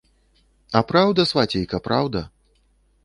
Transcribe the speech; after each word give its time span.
А 0.79 0.81
праўда, 0.91 1.27
свацейка, 1.33 1.81
праўда. 1.89 2.27